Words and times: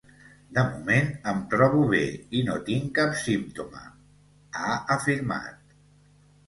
De 0.53 0.61
moment 0.69 1.11
em 1.31 1.43
trobo 1.51 1.83
bé 1.93 2.01
i 2.39 2.41
no 2.49 2.57
tinc 2.71 2.91
cap 2.99 3.15
símptoma, 3.27 3.85
ha 4.65 4.77
afirmat. 4.99 5.79